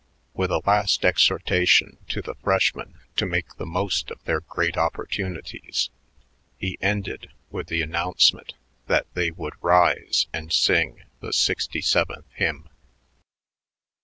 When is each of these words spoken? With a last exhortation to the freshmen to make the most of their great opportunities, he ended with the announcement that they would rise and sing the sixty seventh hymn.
With 0.33 0.49
a 0.49 0.63
last 0.65 1.05
exhortation 1.05 1.99
to 2.07 2.23
the 2.23 2.33
freshmen 2.33 2.97
to 3.17 3.27
make 3.27 3.57
the 3.57 3.67
most 3.67 4.09
of 4.09 4.23
their 4.23 4.39
great 4.39 4.75
opportunities, 4.75 5.91
he 6.57 6.79
ended 6.81 7.29
with 7.51 7.67
the 7.67 7.83
announcement 7.83 8.55
that 8.87 9.05
they 9.13 9.29
would 9.29 9.53
rise 9.61 10.25
and 10.33 10.51
sing 10.51 11.03
the 11.19 11.31
sixty 11.31 11.81
seventh 11.81 12.25
hymn. 12.33 12.67